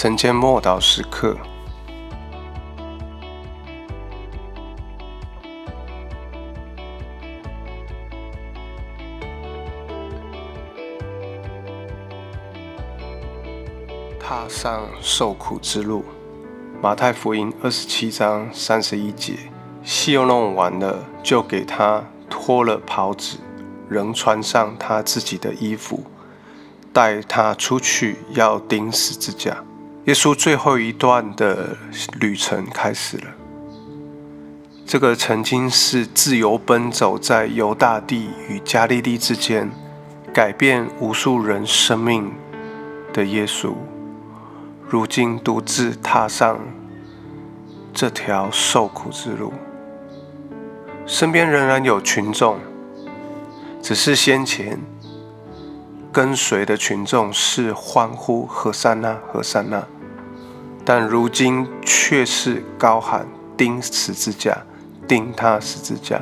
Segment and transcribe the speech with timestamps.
[0.00, 1.36] 晨间默祷时刻，
[14.20, 16.04] 踏上受苦之路。
[16.80, 19.34] 马太福音二十七章三十一节，
[19.82, 23.38] 戏弄完了，就给他脱了袍子，
[23.88, 26.04] 仍穿上他自己的衣服，
[26.92, 29.64] 带他出去，要钉十字架。
[30.08, 31.76] 耶稣最后一段的
[32.18, 33.24] 旅程开始了。
[34.86, 39.70] 这个曾经是自由奔走在犹大地与加利利之间，
[40.32, 42.32] 改变无数人生命
[43.12, 43.74] 的耶稣，
[44.88, 46.58] 如今独自踏上
[47.92, 49.52] 这条受苦之路。
[51.04, 52.58] 身边仍然有群众，
[53.82, 54.80] 只是先前
[56.10, 59.86] 跟随的群众是欢呼“何塞那，何塞那”。
[60.88, 64.56] 但如今却是高喊钉十字架，
[65.06, 66.18] 钉他十字架。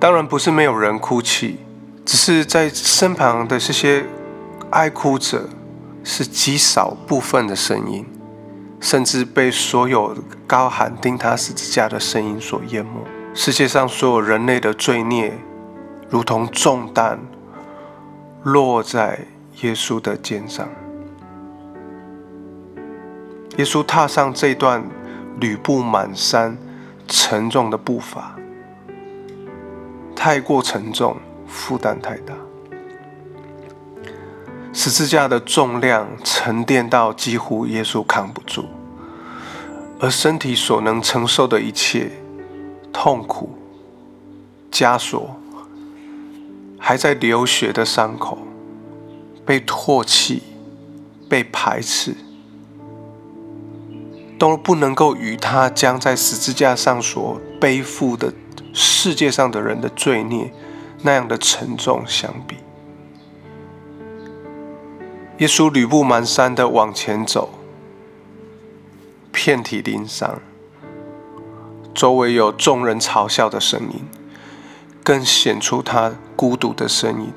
[0.00, 1.60] 当然不是没有人哭泣，
[2.04, 4.04] 只是在身旁的这些
[4.68, 5.48] 爱哭者
[6.02, 8.04] 是极少部分的声音，
[8.80, 12.90] 甚至被所有高喊钉他十字架的声音所淹没。
[13.32, 15.38] 世界上所有人类的罪孽，
[16.10, 17.20] 如同重担
[18.42, 19.20] 落在
[19.62, 20.68] 耶稣的肩上。
[23.56, 24.84] 耶稣踏上这段
[25.38, 26.58] 履布满山、
[27.06, 28.34] 沉重的步伐，
[30.16, 32.34] 太过沉重，负担太大。
[34.72, 38.64] 十字架的重量沉淀到几乎耶稣扛不住，
[40.00, 42.10] 而身体所能承受的一切
[42.92, 43.56] 痛苦、
[44.72, 45.36] 枷锁，
[46.76, 48.36] 还在流血的伤口，
[49.46, 50.42] 被唾弃、
[51.28, 52.16] 被排斥。
[54.44, 58.30] 都不能够与他将在十字架上所背负的
[58.74, 60.52] 世界上的人的罪孽
[61.00, 62.56] 那样的沉重相比。
[65.38, 67.54] 耶稣履布蹒跚的往前走，
[69.32, 70.38] 遍体鳞伤，
[71.94, 74.06] 周围有众人嘲笑的声音，
[75.02, 77.32] 更显出他孤独的身影，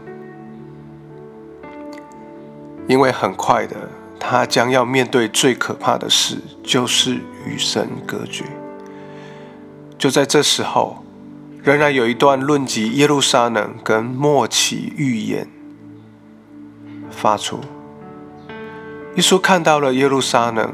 [2.90, 3.78] 因为很快的。
[4.20, 8.44] 他将要面对最可怕的事，就是与神隔绝。
[9.98, 11.04] 就在这时候，
[11.64, 15.48] 仍然有一段论及耶路撒冷跟末期预言
[17.10, 17.60] 发出。
[19.16, 20.74] 耶稣看到了耶路撒冷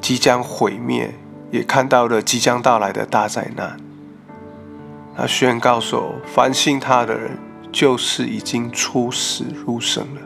[0.00, 1.14] 即将毁灭，
[1.50, 3.78] 也看到了即将到来的大灾难。
[5.16, 7.38] 他宣告说：“凡信他的人，
[7.72, 10.20] 就是已经出死入生了。”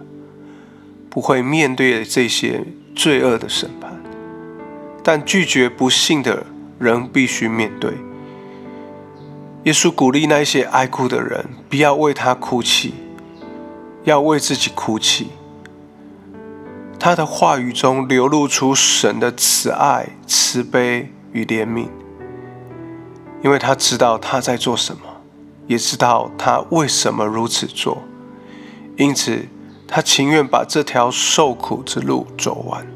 [1.11, 4.01] 不会面对这些罪恶的审判，
[5.03, 6.47] 但拒绝不幸的
[6.79, 7.95] 人必须面对。
[9.65, 12.95] 耶稣鼓励那些爱哭的人，不要为他哭泣，
[14.05, 15.31] 要为自己哭泣。
[17.01, 21.89] 他的话语中流露出神的慈爱、慈悲与怜悯，
[23.43, 25.03] 因为他知道他在做什么，
[25.67, 28.05] 也知道他为什么如此做，
[28.97, 29.49] 因此。
[29.93, 32.87] 他情愿把这条受苦之路走完。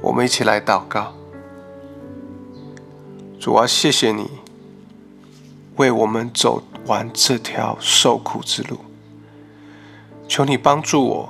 [0.00, 1.12] 我们一起来祷告：
[3.38, 4.30] 主啊，谢谢你
[5.76, 8.78] 为我们走完这条受苦之路。
[10.26, 11.28] 求你帮助我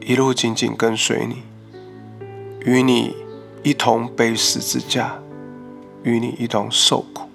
[0.00, 1.42] 一路紧紧跟随你，
[2.64, 3.14] 与你
[3.62, 5.18] 一同背十字架，
[6.02, 7.28] 与你一同受苦。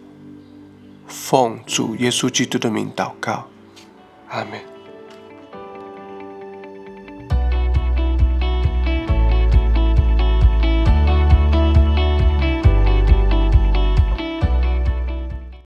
[1.08, 3.46] 奉主耶稣基督的名祷告，
[4.28, 4.79] 阿门。